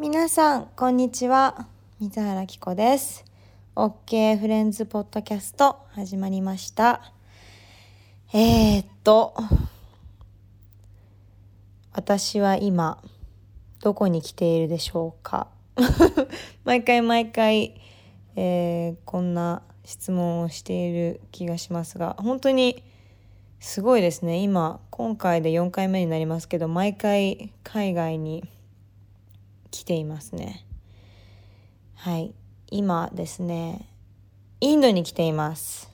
[0.00, 1.66] 皆さんこんにちは。
[2.00, 3.22] 水原希子です。
[3.76, 7.12] OK フレンズポッドキャスト始まりました。
[8.32, 9.34] えー、っと
[11.92, 12.96] 私は今
[13.82, 15.48] どこに来ているでしょうか？
[16.64, 17.78] 毎回毎回、
[18.36, 22.82] えー、こんな質問をしている気がしますが本当に
[23.58, 24.38] すごいですね。
[24.38, 28.48] 今今回で4回目になりますけど毎回海外に
[29.70, 30.66] 来ていますね。
[31.94, 32.34] はい。
[32.70, 33.88] 今ですね
[34.60, 35.90] インドに来ています。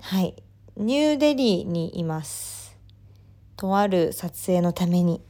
[0.00, 0.34] はい。
[0.76, 2.76] ニューデリーにいます。
[3.56, 5.20] とある撮影のために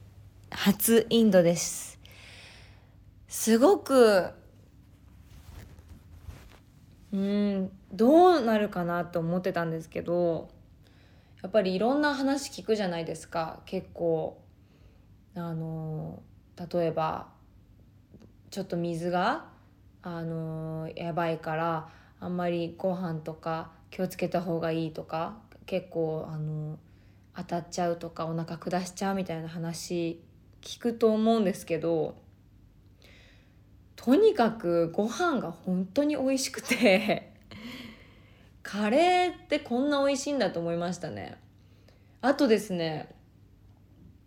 [0.50, 1.98] 初インドです。
[3.26, 4.30] すごく
[7.12, 10.50] うんどうなるかなと思ってたんですけど
[11.42, 13.60] やっぱりいろんな話聞くじゃないですか。
[13.64, 14.42] 結構
[15.34, 16.22] あの
[16.72, 17.28] 例えば
[18.50, 19.46] ちょっと水が
[20.02, 21.88] あのやばいから
[22.20, 26.78] あんまりご飯とか気をつけた方がいいとか結構あの
[27.36, 30.20] 当たっちゃうとかお腹下しちゃうみたいな話
[30.62, 32.16] 聞くと思うんですけど
[33.96, 37.34] とにかくご飯が本当に美味しくて
[38.62, 41.38] カレーってこんな美味しいんだと思いましたね。
[42.20, 43.14] あとですね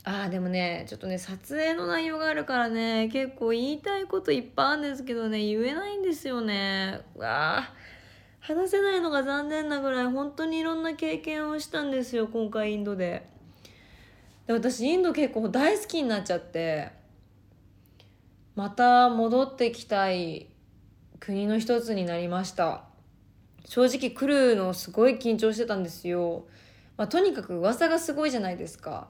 [0.04, 7.02] ああでもねちょっとね撮影の内容があるからね結構言いたいこといっぱいあるんですけどね言えないんですよね。
[7.16, 7.74] わあ
[8.40, 13.30] 話せないのが残念なぐらい本当にいろんな経験をしたんですよ今回インドで。
[14.48, 16.90] で私インド結構大好きになっちゃって
[18.56, 20.48] また戻ってきたい
[21.20, 22.86] 国の一つになりました。
[23.66, 26.46] 正直来るのすごい緊張してたんですよ、
[26.98, 29.08] まあ、とにかく噂がすごいじゃないですか。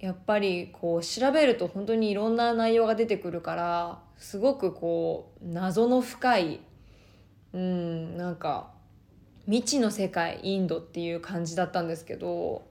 [0.00, 6.60] やっぱりこう調べると本当にいろんな内容が出てくるからすごくこう謎の深い
[7.52, 8.70] うんなんか
[9.44, 12.62] 未知の世界インドっていう感じだったんですけど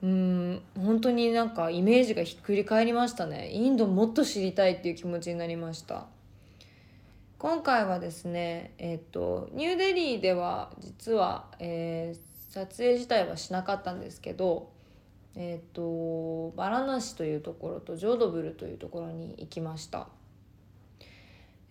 [0.00, 3.50] うん本当になんかイメージがひっくり返りましたね。
[3.50, 6.06] インドもっと知りたいっていう気持ちになりました。
[7.38, 14.70] 今回はですねえっ、とニューデリーでは実は、えー、撮影自体はしなかったんですけど
[15.40, 20.08] えっ、とバラナシというところとジョードブルというところに行きました。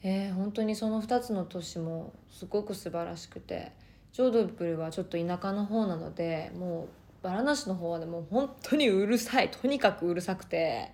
[0.03, 3.73] えー、本当にその2つの都市もすごく素晴らしくて
[4.13, 6.87] ジョードブルはちょっと田舎の方なのでもう
[7.23, 10.93] バラナシの方はねも本当にうるさいとにかくうるさくて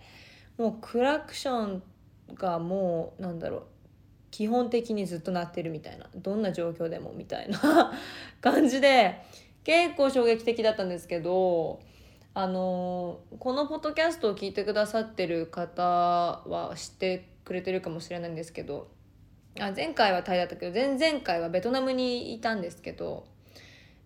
[0.58, 1.84] もうクラクション
[2.34, 3.64] がもうなんだろう
[4.32, 7.94] 基本的にずっと鳴ってるみたいなどんな状況でもみたいな
[8.42, 9.22] 感じで
[9.64, 11.82] 結構衝撃的だったんですけど
[12.36, 18.88] あのこのポッドキャストを聞いてくださってる方は知ってくれてるかもしれないんですけど
[19.60, 23.26] あ前回はタイだったけど前々回はベトナムにいたんですけど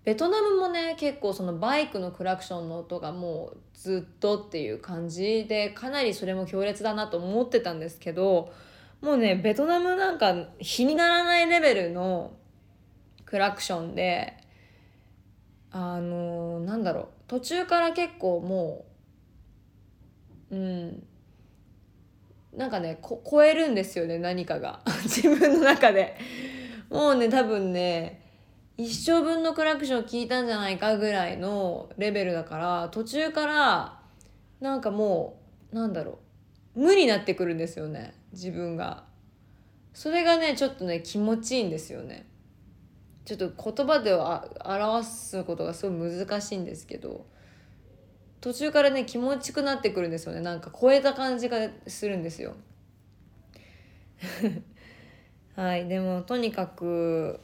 [0.03, 8.51] ベトナムもね結構そのバイクのクラクションの音がもうずっとっていう感じでかなりそれも強烈だなと思ってたんですけど
[9.01, 12.33] もうねベトナムなんか比にならないレベルの
[13.25, 14.36] クラクションで
[15.79, 17.07] あのー、なんだろう。
[17.27, 18.85] 途中から結構も
[20.49, 21.03] ううん。
[22.55, 24.81] なんかねこ超えるんですよね何かが。
[25.05, 26.17] 自分の中で。
[26.89, 28.21] もうね多分ね
[28.77, 33.99] 一生分のクラクション聞いたんじゃないかぐらいのレベルだから途中から
[34.59, 35.39] なんかも
[35.71, 36.19] うなんだろ
[36.75, 36.79] う。
[36.79, 39.03] 無になってくるんですよね自分が。
[39.93, 42.25] それがねちょっとね気持ちいいんですよね。
[43.27, 47.25] ちょっと言葉では表すことがすごい難しいんですけど
[48.39, 50.39] 途中からね気持ちくなってくるんですよね。
[50.39, 52.53] なんか超えた感じがするんですよ。
[55.57, 57.41] はいでもとにかく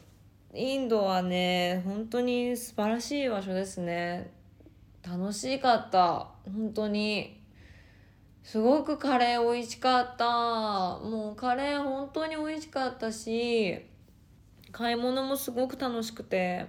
[0.53, 4.31] インドはね本当に素晴らしい場所ですね。
[5.05, 6.29] 楽しかった。
[6.45, 7.41] 本当に。
[8.41, 10.25] すごくカレー美味しかった。
[10.25, 13.92] もうカレー本当に美味しかったし
[14.73, 16.67] 買い物もすごく楽しくて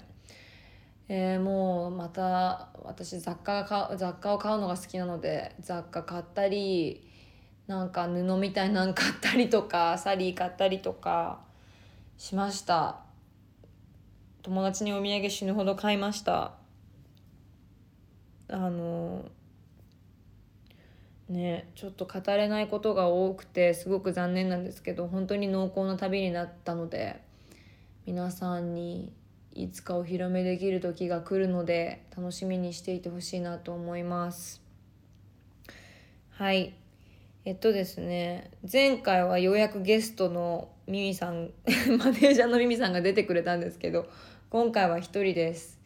[1.09, 7.07] えー、もうまた私雑貨が雑貨を買うのが好きなので雑貨買ったり
[7.67, 11.41] なんか布みたいなの買ったりとかサリー買ったりとか
[12.17, 13.01] しました。
[14.43, 16.53] 友達にお土産死ぬほど買いました。
[18.49, 19.25] あの
[21.29, 27.23] ねちょっと語れないことが多くてすごく残念なんですけど本当に濃厚な旅になったので
[28.07, 29.15] 皆さんに
[29.55, 34.61] いつかお披露目できる時が来るので楽しみにしていてほしいなと思います。
[36.29, 36.75] はい。
[37.47, 41.53] えっとですね前回はようやくゲストのミミさん
[41.99, 44.07] マネージャーのミミさんが出てくれたんですけど
[44.51, 45.81] 今回は一人です。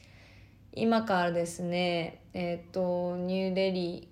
[0.73, 4.09] 今からですねえっとニューデリ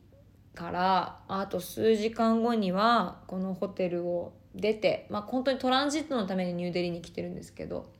[0.55, 7.96] ーからあと数時間後にはこのホテルを出てまあ本当にトランジットのためにニューデリーに来てるんですけど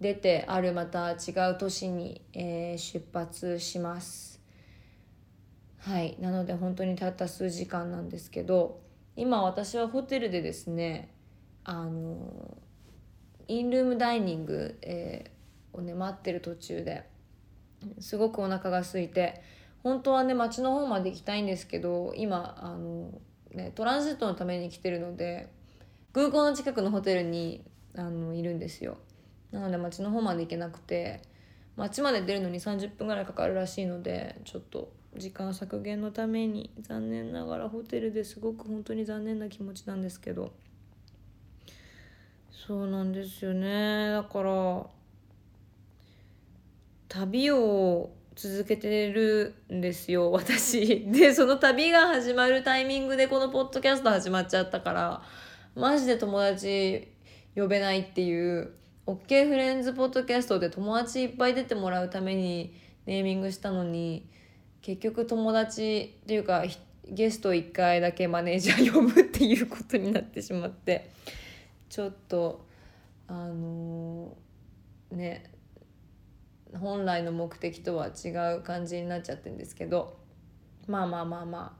[0.00, 4.40] 出てあるまた違う都市に、えー、出発します。
[5.78, 6.16] はい。
[6.20, 8.80] なので本当にたった数時間なんですけど
[9.16, 11.12] 今私はホテルでですね
[11.64, 12.56] あの
[13.48, 17.04] インルームダイニング、えー、をね待ってる途中で
[18.00, 19.42] すごくお腹が空いて
[19.82, 23.12] 本当はね町の方まで行きたいんですけど今あの、
[23.52, 25.48] ね、トランジットのために来てるので
[26.12, 27.64] 空港の近くのホテルに
[27.96, 28.98] あのいるんですよ。
[29.52, 31.22] なので町の方まで行けなくて
[31.76, 40.52] 町まで出るのに30分ぐらいかかるらしいのでちょっと時間削減のために残念ながらホテルですごく本当に残念な気持ちなんですけど。
[42.50, 44.10] そうなんですよね。
[44.10, 44.86] だから
[47.08, 51.06] 旅を続けてるんですよ私。
[51.10, 55.22] でその旅が始まるタイミングでこのポッドキャスト始まっちゃったから
[55.74, 57.08] マジで友達
[57.56, 58.72] 呼べないっていう
[59.08, 62.74] OK フレンズポッドキャストで友達いっぱい出てもらうために
[63.06, 64.28] ネーミングしたのに
[64.82, 66.62] 結局友達っていうか
[67.06, 71.10] ゲスト1回だけマネージャー呼ぶっていうことになってしまって
[71.88, 72.66] ちょっと
[73.28, 75.52] あのー、ね
[76.78, 78.28] 本来の目的とは違
[78.58, 80.18] う感じになっちゃってるんですけど
[80.86, 81.78] まあまあまあま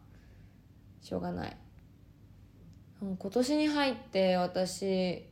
[1.02, 1.56] あしょうがない。
[3.00, 5.27] 今年に入って私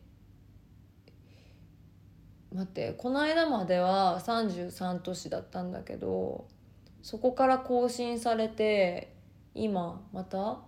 [2.57, 6.49] 待ってこの間までは33都市だったんだけど
[7.03, 9.15] そこから更新されて
[9.55, 10.61] 今また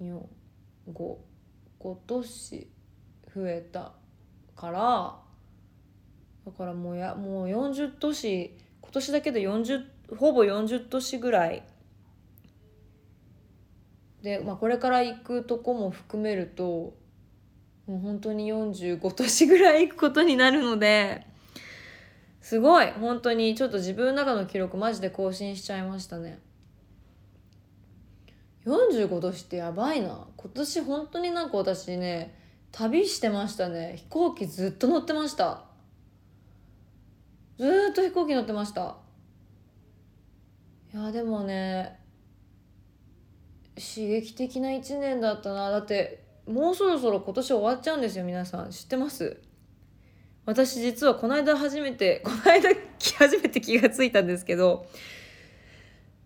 [0.00, 0.22] ？12345
[1.78, 2.68] 5年
[3.34, 3.92] 増えた
[4.56, 5.16] から
[6.46, 9.84] だからもうやもう40都市今年だけで40
[10.16, 11.62] ほぼ40都市ぐらい。
[14.22, 16.94] で、まあ、これから行くとこも含めると
[17.86, 21.26] もう本当に45都市ぐらい行くことになるので
[22.40, 22.90] すごい。
[22.92, 26.40] 本当にちょっと自分の中の記録マジで更新しちゃいましたね。
[28.66, 30.26] 45年ってやばいな。
[30.36, 32.38] 今年本当になんか私ね
[32.70, 33.94] 旅してましたね。
[33.96, 35.64] 飛行機ずっと乗ってました。
[37.58, 38.96] ずっと飛行機乗ってました。
[40.94, 41.98] いやでもね
[43.76, 45.70] 刺激的な1年だったな。
[45.70, 46.21] だって
[46.52, 48.70] もうそろそろ今年終わっちゃうんですよ皆さん。
[48.70, 49.38] 知ってます？
[50.44, 52.68] 私実はこの間初めて この間
[53.16, 54.86] 初めて気がついたんですけど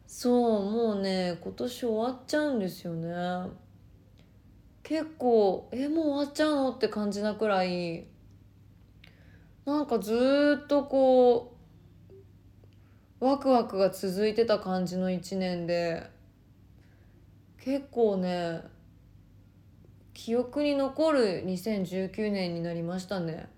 [0.07, 3.51] そうもうね今年終わっちゃうんですよね。
[4.83, 6.71] 結構えもう終わっちゃうの？
[6.73, 8.07] って感じなくらい。
[9.65, 11.57] なんかずっとこ
[13.21, 16.09] うワクワクが続いてた感じの1年で
[17.59, 18.63] 結構ね
[20.17, 23.51] 記憶に残る2019年になりましたね。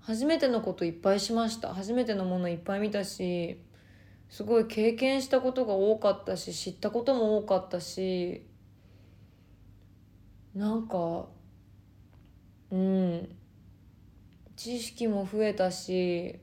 [0.00, 3.60] 初めてのこといっぱいしました初めてのものいっぱい見たし
[4.30, 8.46] すごい経験したことが多かったし知ったことも多かったし
[10.54, 11.26] なんか
[12.70, 13.28] うん
[14.56, 16.38] 知識も増えたし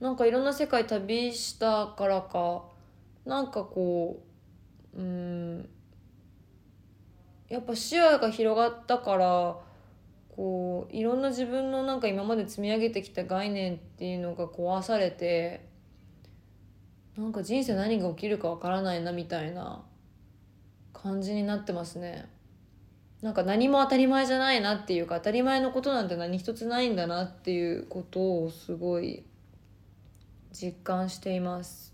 [0.00, 2.64] なんかいろんな世界旅したからか
[3.24, 4.24] なんかこ
[4.94, 5.68] ううん
[7.48, 9.56] やっぱ視野が広がったから
[10.34, 15.68] こういろんな自分のなんか今まで積み上げてきた概念っていうのが壊されて
[17.16, 19.82] なんか人生何が起きるかわからないなみたいな
[20.92, 22.28] 感じになってますね。
[23.22, 29.24] なんか何も当たり前じゃないなっていうか当たり前のことなんて何一つないんだなっていうことをすごい
[30.52, 31.93] 実感しています。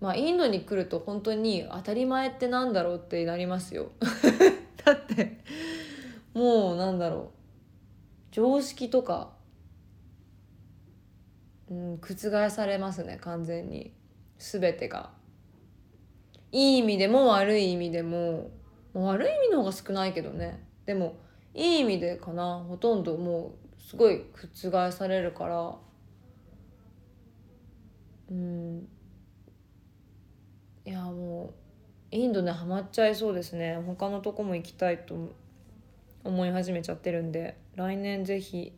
[0.00, 3.92] まあインドに来ると本当に当たり前ってなんだろうってなりますよ。
[4.84, 5.38] だって
[6.34, 7.28] もうなんだろう。
[8.32, 9.32] 常識とか、
[11.70, 13.92] うん、覆されますね完全に。
[14.38, 15.10] 全てが。
[16.50, 18.50] いい意味でも悪い意味でも。
[18.92, 20.64] 悪い意味の方が少ないけどね。
[20.86, 21.16] でも
[21.54, 22.64] いい意味でかな。
[22.68, 25.74] ほとんどもうすごい覆されるから。
[28.30, 28.88] うん。
[30.86, 31.54] いやも
[32.12, 33.78] うインドねハマっちゃいそうですね。
[33.86, 35.32] 他のとこも行きたいと
[36.22, 38.72] 思い始めちゃってるんで来年ぜひ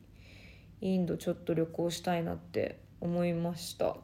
[0.80, 3.96] インドちょっと旅行したいなって思いました。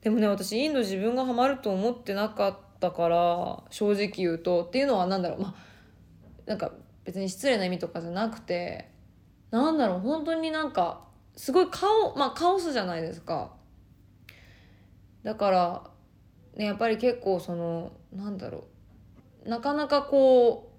[0.00, 4.64] でもね私インド自分がハマると思ってなかったから正直言うと。
[4.64, 5.40] っていうのは何だろう。
[5.42, 5.54] まあ
[6.46, 6.72] なんか
[7.04, 8.90] 別に失礼な意味とかじゃなくて
[9.50, 9.98] なんだろう。
[10.00, 11.04] 本当になんか
[11.36, 13.52] すごいカオ,、まあ、カオスじゃないですか。
[15.22, 15.90] だから
[16.56, 18.64] ねやっぱり結構そのなんだろ
[19.44, 19.48] う。
[19.48, 20.72] なかなかこ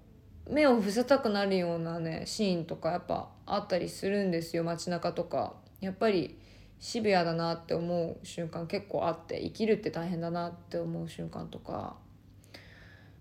[0.48, 5.54] う目を伏せたくなるようなねシーンとかやっぱあったりするんですよ街中とか。
[5.80, 6.38] やっぱり
[6.78, 11.96] 渋谷だなって思う瞬間結構あって生きるって大変だなって思う瞬間とか。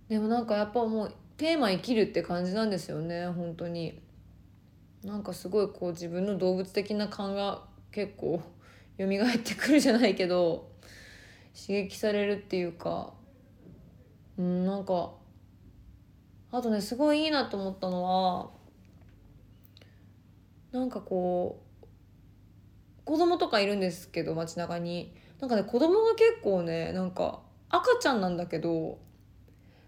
[0.07, 4.01] でもなんかやっぱもうテーマ生きるって感じなんですよね本当に。
[5.03, 8.41] なんかすごいこう自分の動物的な感が結構
[8.97, 10.73] 蘇ってくるじゃないけど。
[11.55, 13.13] 刺激されるっていうか
[14.37, 15.13] うんなんか
[16.51, 18.49] あとねすごいいいなと思ったのは
[20.71, 21.85] なんかこう
[23.05, 28.97] 子供とかいるんですけど街中になんかね子供が結構ねなんか赤ちゃんなんだけど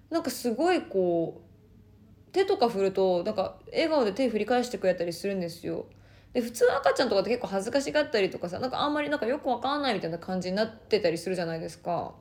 [0.09, 5.87] なんかすごいこう手とか振るとなんか笑顔で手振り返してくれたりするんですよ。
[6.33, 12.13] で普通赤ちゃんとかって結構恥ずかしがったりとかさなんかあんまりなんかよくわかんないみたいな感じになってたりするじゃないですか。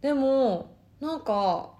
[0.00, 1.74] でもなんか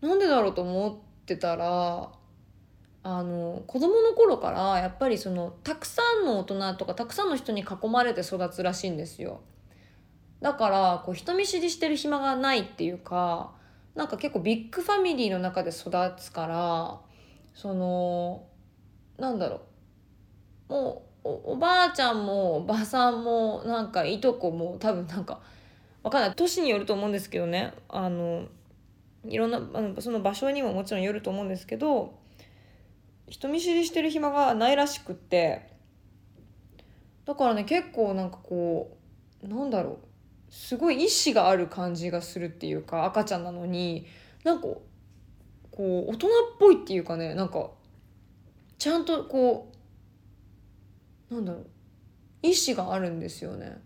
[0.00, 2.10] なんでだろうと思ってたら
[3.02, 9.40] あの子供の頃からやっぱりそのたくさんの大人とかたくさんの人に囲まれて育つらしいんですよ。
[10.40, 13.52] だからこう人見知りしてる暇がないっていうか
[13.94, 17.00] なんか結構ビッグファミリーの中で育つから
[17.54, 18.44] その
[19.18, 19.60] なんだろ
[20.68, 20.72] う。
[20.72, 25.40] もうおばあちゃんもおばさんもなんかいとこも多分なんか
[26.02, 26.34] わかんない。
[26.34, 27.74] 年によると思うんですけどね。
[27.88, 28.46] あの
[29.28, 32.18] いろんなあのその場所にももちろんよると思うんですけど
[33.28, 35.68] 人見知りしてる暇がないらしくって。
[37.26, 38.96] だからね結構なんかこ
[39.44, 39.98] うなんだろう。
[40.52, 44.06] すごい意志がある感じがするっていうか赤ちゃんなのに。
[44.42, 44.68] なんか
[45.80, 47.70] こう大人っぽいっていうかねなんか
[48.76, 49.72] ちゃんとこ
[51.30, 51.66] うなんだろう
[52.42, 53.80] 意志があるんですよね。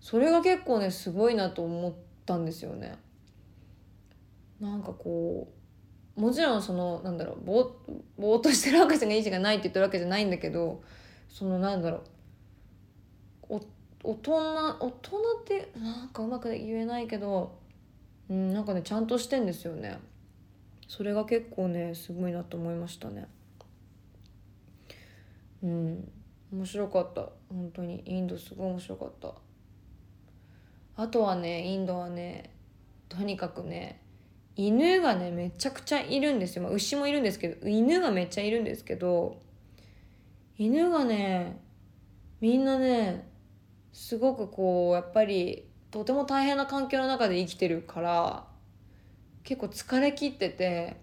[0.00, 1.92] それが結構ねすごいなと思っ
[2.24, 2.96] たんですよね。
[4.58, 5.52] なんかこ
[6.16, 7.70] うもちろんそのなんだろうぼ
[8.16, 10.82] ぼーっとしてる赤ちゃんが意志がないって言ってるわけじゃないんだけど
[11.28, 11.98] そのなんだろ
[13.50, 13.60] う
[14.02, 17.58] 大人大人ってなんかうまく言えないけど、
[18.30, 19.98] うん、なんかねちゃんとしてんですよね。
[20.88, 23.26] それが結構ねすごいなと思いましたね。
[25.62, 26.12] うん。
[26.52, 27.30] 面白かった。
[27.48, 29.34] 本当にインドすごい面白かった。
[30.96, 32.50] あとはねインドはね
[33.08, 34.00] とにかくね
[34.56, 39.40] 犬がねめちゃくちゃいるんですよ、まあ、牛もいるんですけど犬がめっちゃいるんですけど
[40.56, 41.60] 犬がね
[42.40, 43.28] みんなね
[43.92, 48.46] すごくこうやっぱりとても大変な環境の中で生きてるから
[49.44, 50.96] 結構疲れ切ってて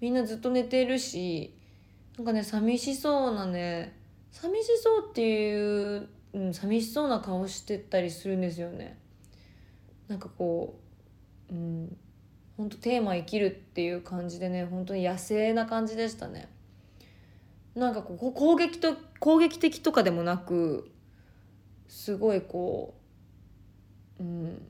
[0.00, 1.54] みんなずっと寝てるし
[2.16, 3.96] なんかね寂しそうなね
[4.30, 8.98] 寂しそうっていう、うん、寂しそうな顔してたりするんですよね。
[10.06, 10.78] なんかこ
[11.50, 11.96] う、うん、
[12.56, 16.48] 本当テーマ生きるっていう感じでね本当に野生な感じでしたね。
[17.74, 20.90] なんかこう攻撃と攻撃的とかでもなく
[21.88, 22.94] すごいこ
[24.20, 24.62] う、うん、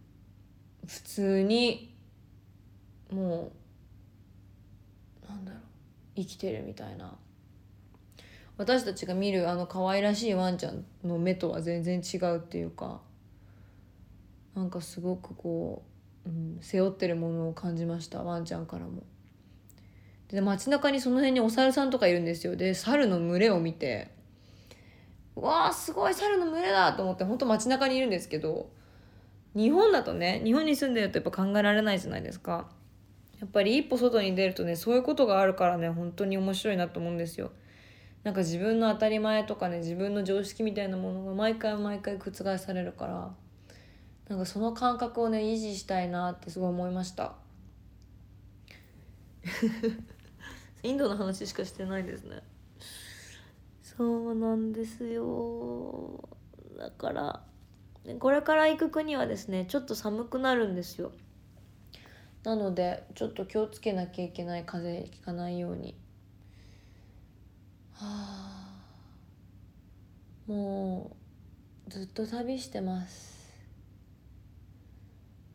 [0.86, 1.87] 普通に
[3.10, 3.52] も
[5.24, 5.62] うなんだろう
[6.16, 7.16] 生きてるみたいな。
[8.58, 13.00] 私たちが見るあの可愛らしいワンちゃんの目とは全然違うっていうか
[14.56, 15.84] なんかすごくこ
[16.26, 19.04] う、うん、背負ってるものを感じましたワンちゃんからも。
[20.28, 22.56] で街中にその辺にお猿さんとかいるんですよ。
[22.56, 24.10] で猿の群れを見て
[25.36, 28.68] うわあすごい猿の群れだと思って本当街中にいるんですけど
[29.54, 32.68] 日本だとね日本に住んでるとやっぱ考えられないじゃないですか。
[33.40, 37.52] やっぱり一歩外に出るとねそういうことがあるからね本当に面白いなと思うんですよ。
[38.24, 43.32] なんか自分の当たり前とかね自分の常識みたいなものが毎回毎回覆されるから
[44.28, 47.34] なんかその感覚をね維持したいなってすごい思いました。
[50.82, 52.42] インドの話しかしてないですね。
[53.82, 56.28] そうなんですよ。
[56.76, 57.42] だから
[58.18, 61.12] これから行く国はですねちょっと寒くなるんですよ
[62.48, 65.94] なのでちょっと気をつけなきゃいけない風邪ひかないように。
[67.92, 68.90] はあ。
[70.46, 71.14] も
[71.86, 73.52] うずっと旅してます。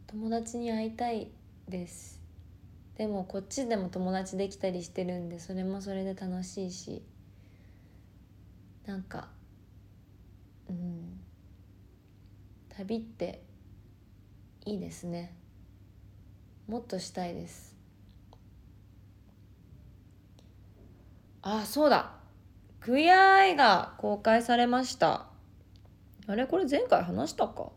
[0.06, 1.32] 友達に会いたい
[1.68, 2.22] です。
[2.96, 7.02] でもこっちでも友達できたりしてるんでそれもそれで楽しいし。
[8.86, 9.30] なんか
[10.70, 11.20] うん。
[12.70, 13.42] 旅って
[14.66, 15.34] いいですね。
[16.68, 17.76] もっとしたいです。
[21.42, 22.14] あそうだ。
[22.80, 25.28] クイアアイが公開されました。
[26.26, 26.46] あれ？
[26.48, 27.72] これ前回話したか？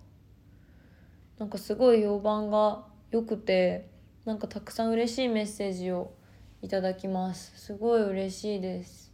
[1.38, 3.90] なんかすごい評判が良くて
[4.24, 6.14] なんかたくさん嬉しいメッセージを
[6.62, 7.58] いただきます。
[7.60, 9.12] すごい嬉しいです。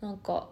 [0.00, 0.48] なんか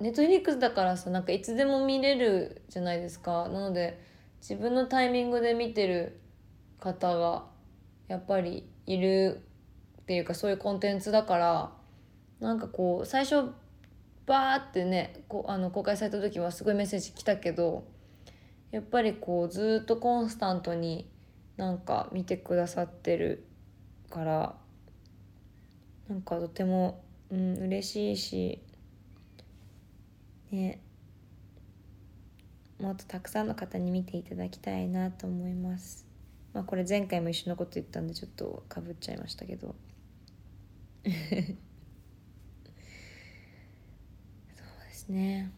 [0.00, 3.50] ネットフリックスだからさなんかいつでも見れるじゃないですか。
[3.50, 4.02] なので
[4.40, 6.21] 自分のタイミングで見てる
[6.82, 7.44] 方が
[8.08, 9.42] やっぱりいる
[10.02, 11.72] っていうかそういうコンテンツだから
[12.40, 13.50] なんかこう最初
[14.26, 17.84] バーってねこあの公開された時はすごいメッセージ来たけど
[18.72, 21.08] やっぱりこうずっとコンスタントに
[21.56, 23.46] なんか見てくださってる
[24.10, 24.54] から
[26.08, 28.62] なんかとても、うん、嬉しいし
[30.50, 30.80] ね
[32.80, 36.11] もっとたくさんの方に見ていただきたいなと思います。
[36.52, 39.74] まあこれ前回も一緒のこと言ったんでちょっとかぶっちゃいましたけど。
[41.04, 41.14] そう
[44.86, 45.50] ですね。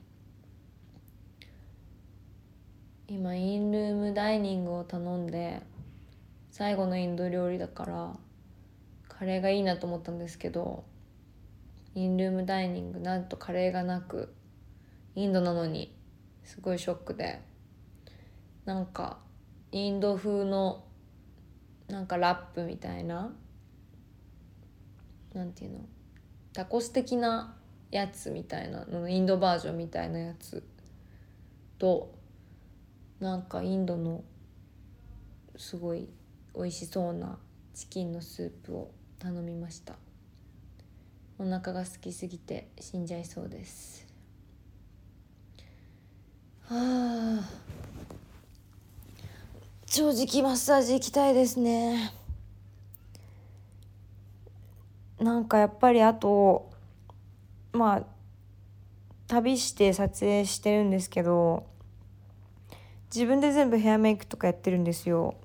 [3.07, 5.63] 今インルームダイニングを頼んで
[6.51, 8.17] 最後のインド料理だから
[9.09, 10.85] カレーがいいなと思ったんですけど
[11.95, 14.35] インルームダイニングなんとカレーがなく
[15.15, 15.95] インドなのに
[16.45, 17.41] すごいショックで。
[18.65, 19.19] なんか
[19.77, 20.85] インド風の
[21.89, 23.33] なんかラップみたいな
[25.35, 25.81] なんていうの？
[26.53, 27.57] タコス的な
[27.91, 30.63] やつみたいなのインドバージョンみたいなやつ
[31.81, 32.15] と
[33.19, 34.23] なんかインドの
[35.57, 36.09] すごい
[36.55, 37.37] 美味しそうな
[37.75, 39.97] チキンのスープを頼みました。
[41.37, 44.07] お腹が空きすぎて死んじゃいそうです。
[46.63, 47.84] はあ。
[49.97, 52.13] 正直マッサージ行きたいですね。
[55.21, 56.69] なんかやっぱりあと
[57.73, 58.03] まあ
[59.29, 61.65] 旅して撮影してるんですけど
[63.15, 65.37] 自分で全部ヘアメイクとかやってるんですよ。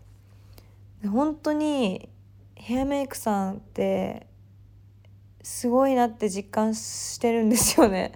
[1.08, 2.10] 本当に
[2.56, 4.26] ヘアメイクさんって
[5.44, 8.14] すごいなって実感してるんですよね。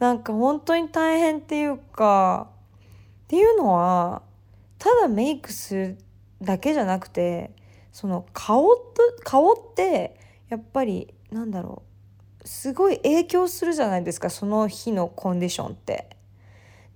[0.00, 2.50] なんか本当に大変っていうか
[3.24, 4.20] っていうのは
[4.78, 5.98] ただメイクする
[6.42, 7.50] だけじゃなくて
[7.92, 11.82] その顔と顔ってやっぱりなんだろ
[12.44, 16.10] うすごい影響するじゃないですかその日のコンディションって。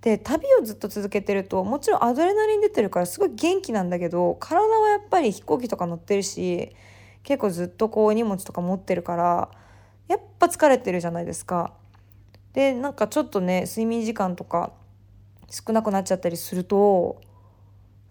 [0.01, 6.75] で旅をずっと続けてるともちろんアドレナリン出てるからすごい元気なんだけど体はやっぱり飛行機とか乗ってるし
[7.21, 9.51] 結構ずっとこう荷物とか持ってるから
[10.07, 11.73] やっぱ疲れてるじゃないですか。
[12.53, 14.71] でなんかちょっとね睡眠時間とか
[15.49, 17.21] 少なくなっちゃったりすると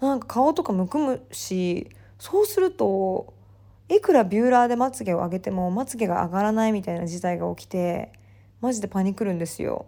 [0.00, 3.34] なんか顔とかむくむしそうすると
[3.88, 8.12] いくらビューラーでまつげを上げてもまつげが上がらないみたいな事態が起きて
[8.60, 9.86] マジでパニクるんですよ。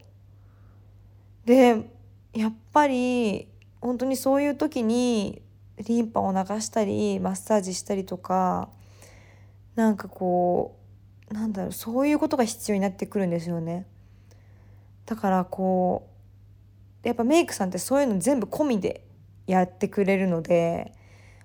[1.44, 1.90] で
[2.32, 3.48] やっぱり
[3.80, 5.42] 本当にそういう時に
[5.78, 8.68] リンパを流したりマッサージしたりとか
[9.74, 10.78] なんかこ
[11.30, 13.86] うなんだろうそういうことが必要になってくるんですよね。
[15.06, 16.08] だからこ
[17.04, 19.04] うやっぱメイクさんってそういうの全部込みで
[19.46, 20.92] やってくれるので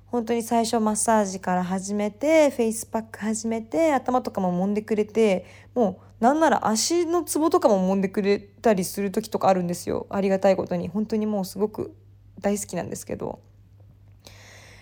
[0.07, 10.07] 本当に最初マッサージから始めてフェイスパック始めて頭とかも揉んでくれてもうなんなら足のツボとかも揉んでくれたりする時とかあるんですよ。
[10.09, 10.87] ありがたいことに。
[10.87, 11.95] 本当にもうすごく
[12.41, 13.39] 大好きなんですけど。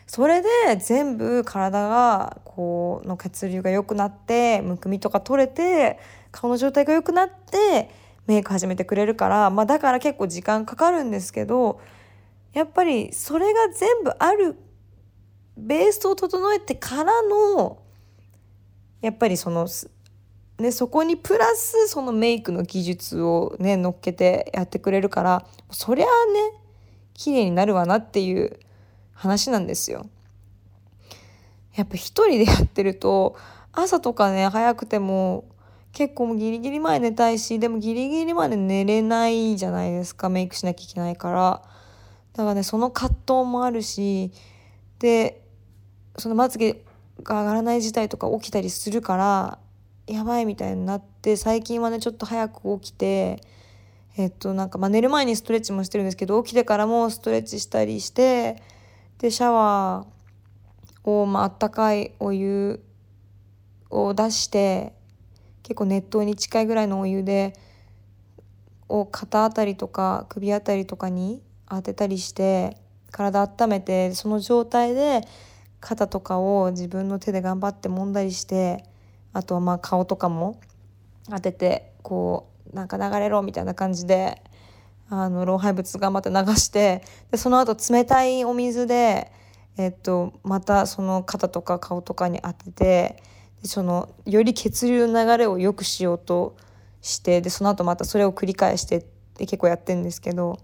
[0.08, 0.48] それで
[0.80, 6.00] 全部体がこうの血流が良くなってむくみとか取れて
[6.32, 7.90] 顔の状態が良くなって
[8.28, 11.82] メイク始めてくれるから、まあ、だから結構時間かかるんですけど
[12.56, 14.56] やっぱりそれが全部ある
[15.58, 17.80] ベースを整えてからの
[19.02, 19.68] やっぱりその
[20.58, 26.54] ね、そこにプラスそのメイクの技術をね乗っけてやってくれるからそりゃあね
[27.14, 28.58] 綺麗になるわなっていう
[29.12, 30.06] 話なんですよ。
[31.76, 33.36] やっぱ一人でやってると
[33.74, 35.44] 朝とかね早くても
[35.92, 41.62] 結構ギリギリ前寝たいしでもギリギリまで寝れないじゃないですかメイクしなきゃいけないから
[42.36, 44.32] だからねその葛藤もあるし
[45.00, 45.42] で
[46.18, 46.84] そのまつげ
[47.24, 49.60] が上がらない事態とか起きたりするから
[50.08, 53.42] やばいみたいになって最近はねちょっと早く起きて
[54.18, 58.62] えっとなんかまあ寝る前にストレッチもしてるんですけど起きてからもストレッチしたりして
[59.20, 62.84] でシャワーをまあったかいお湯
[63.90, 64.94] を出して
[65.64, 67.54] 結構熱湯に近いぐらいのお湯で
[68.90, 72.78] を肩あたりとか首あたりとかに当てたりして
[73.12, 75.22] 体温めてその状態で
[75.80, 78.84] 肩とかを自分の手で頑張って揉んだりして
[79.34, 80.60] あとはまあ顔とかも
[81.30, 84.42] 当ててこうなんか流れろみたいな感じで
[85.10, 89.32] あの老廃物頑張って流してでその後冷たいお水で、
[89.78, 93.24] えっと、またその肩とか顔とかに当てて
[93.62, 96.58] でそのより血流の流れを良くしようと
[97.02, 100.58] してでその後またそれを繰り返してって結構やってるんですけど、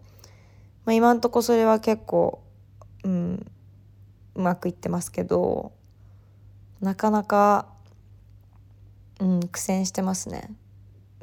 [0.85, 2.41] まあ、今んとこそれは結構、
[3.03, 3.45] うん、
[4.35, 5.71] うまくいってますけど
[6.79, 7.67] なかなか、
[9.19, 10.49] うん、苦戦してますね。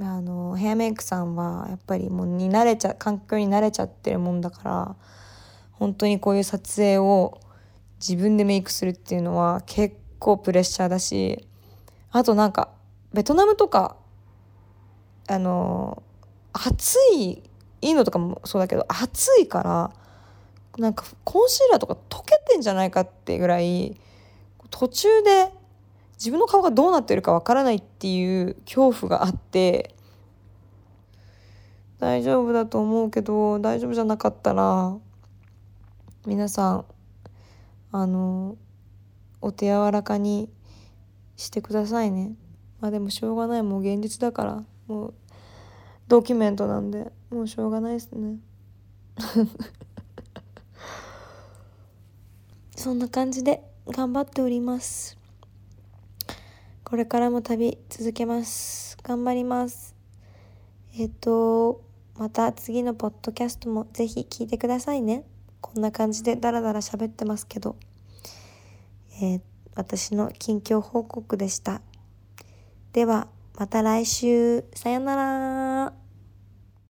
[0.00, 4.96] あのヘアメイクさんはやっぱりもうに慣れちゃ環境に慣れちゃってるもんだから
[5.72, 7.40] 本当にこういう撮影を
[7.98, 11.48] 自分でメイクするっていうのは結構プレッシャーだし
[12.12, 12.70] あとなんか
[13.12, 13.96] ベトナムとか
[15.26, 16.02] あの
[16.52, 17.42] 暑い
[17.80, 19.92] インドとかもそうだけど暑いから
[20.78, 23.96] なんかコンシーラーとか溶けてんじゃないかっていうぐらい
[24.70, 25.50] 途中で
[26.14, 29.94] 自分の顔がどうなってるかわからないっていう恐怖があって
[31.98, 34.96] 大丈夫だと思うけど大丈夫じゃなかったら
[36.26, 36.84] 皆さん
[37.90, 38.56] あの
[39.40, 40.50] お手柔らかに
[41.36, 42.32] してくださいね。
[42.80, 43.62] まあでもしょうがない。
[43.62, 44.64] もう現実だから。
[44.88, 45.14] もう
[46.08, 48.38] ドキュメントなんでもうしょうがないですね。
[52.76, 55.18] そんな感じで頑張っております。
[56.82, 58.96] これからも旅続けます。
[59.02, 59.94] 頑張ります。
[60.96, 61.82] えっと
[62.16, 65.24] また次のポッドキャストもぜひ聞いてくださいね。
[65.60, 67.76] こんな感じでダラダラ喋ってますけど。
[69.20, 69.40] えー、
[69.74, 71.82] 私の近況報告でした。
[72.92, 74.64] ではまた来週。
[74.74, 75.97] さよなら。